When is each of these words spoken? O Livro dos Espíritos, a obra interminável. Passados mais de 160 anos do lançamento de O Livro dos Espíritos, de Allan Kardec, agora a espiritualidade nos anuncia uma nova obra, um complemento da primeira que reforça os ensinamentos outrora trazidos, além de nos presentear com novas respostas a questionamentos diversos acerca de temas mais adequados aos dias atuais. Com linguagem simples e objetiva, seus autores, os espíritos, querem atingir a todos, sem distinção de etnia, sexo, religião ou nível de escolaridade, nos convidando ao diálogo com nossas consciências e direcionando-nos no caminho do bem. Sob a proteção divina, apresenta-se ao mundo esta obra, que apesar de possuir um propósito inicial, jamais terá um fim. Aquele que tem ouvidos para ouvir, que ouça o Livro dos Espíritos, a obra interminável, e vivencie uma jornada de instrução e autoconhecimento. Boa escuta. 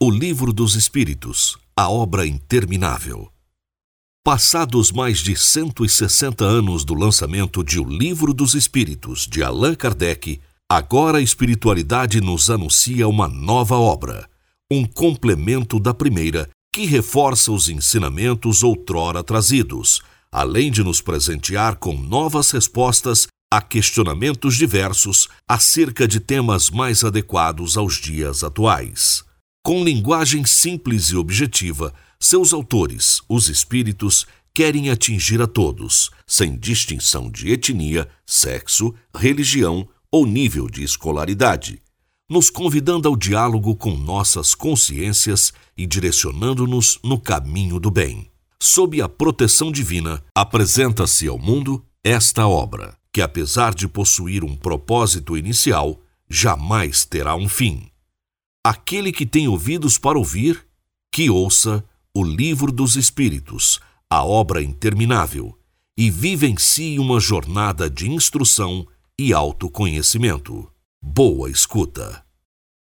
O 0.00 0.12
Livro 0.12 0.52
dos 0.52 0.76
Espíritos, 0.76 1.58
a 1.76 1.90
obra 1.90 2.24
interminável. 2.24 3.32
Passados 4.24 4.92
mais 4.92 5.18
de 5.18 5.36
160 5.36 6.44
anos 6.44 6.84
do 6.84 6.94
lançamento 6.94 7.64
de 7.64 7.80
O 7.80 7.84
Livro 7.84 8.32
dos 8.32 8.54
Espíritos, 8.54 9.26
de 9.26 9.42
Allan 9.42 9.74
Kardec, 9.74 10.40
agora 10.70 11.18
a 11.18 11.20
espiritualidade 11.20 12.20
nos 12.20 12.48
anuncia 12.48 13.08
uma 13.08 13.26
nova 13.26 13.74
obra, 13.74 14.30
um 14.70 14.84
complemento 14.84 15.80
da 15.80 15.92
primeira 15.92 16.48
que 16.72 16.86
reforça 16.86 17.50
os 17.50 17.68
ensinamentos 17.68 18.62
outrora 18.62 19.24
trazidos, 19.24 20.00
além 20.30 20.70
de 20.70 20.84
nos 20.84 21.00
presentear 21.00 21.74
com 21.74 21.98
novas 21.98 22.52
respostas 22.52 23.26
a 23.52 23.60
questionamentos 23.60 24.56
diversos 24.56 25.26
acerca 25.50 26.06
de 26.06 26.20
temas 26.20 26.70
mais 26.70 27.02
adequados 27.02 27.76
aos 27.76 27.96
dias 28.00 28.44
atuais. 28.44 29.26
Com 29.68 29.84
linguagem 29.84 30.46
simples 30.46 31.08
e 31.10 31.16
objetiva, 31.16 31.92
seus 32.18 32.54
autores, 32.54 33.20
os 33.28 33.50
espíritos, 33.50 34.26
querem 34.54 34.88
atingir 34.88 35.42
a 35.42 35.46
todos, 35.46 36.10
sem 36.26 36.56
distinção 36.56 37.30
de 37.30 37.52
etnia, 37.52 38.08
sexo, 38.24 38.94
religião 39.14 39.86
ou 40.10 40.24
nível 40.24 40.70
de 40.70 40.82
escolaridade, 40.82 41.82
nos 42.30 42.48
convidando 42.48 43.06
ao 43.08 43.14
diálogo 43.14 43.76
com 43.76 43.94
nossas 43.94 44.54
consciências 44.54 45.52
e 45.76 45.86
direcionando-nos 45.86 46.98
no 47.04 47.20
caminho 47.20 47.78
do 47.78 47.90
bem. 47.90 48.30
Sob 48.58 49.02
a 49.02 49.06
proteção 49.06 49.70
divina, 49.70 50.24
apresenta-se 50.34 51.28
ao 51.28 51.38
mundo 51.38 51.84
esta 52.02 52.48
obra, 52.48 52.96
que 53.12 53.20
apesar 53.20 53.74
de 53.74 53.86
possuir 53.86 54.44
um 54.44 54.56
propósito 54.56 55.36
inicial, 55.36 56.00
jamais 56.26 57.04
terá 57.04 57.36
um 57.36 57.46
fim. 57.46 57.90
Aquele 58.70 59.12
que 59.12 59.24
tem 59.24 59.48
ouvidos 59.48 59.96
para 59.96 60.18
ouvir, 60.18 60.62
que 61.10 61.30
ouça 61.30 61.82
o 62.14 62.22
Livro 62.22 62.70
dos 62.70 62.96
Espíritos, 62.96 63.80
a 64.10 64.22
obra 64.22 64.62
interminável, 64.62 65.58
e 65.96 66.10
vivencie 66.10 66.98
uma 66.98 67.18
jornada 67.18 67.88
de 67.88 68.10
instrução 68.10 68.86
e 69.18 69.32
autoconhecimento. 69.32 70.70
Boa 71.02 71.48
escuta. 71.50 72.27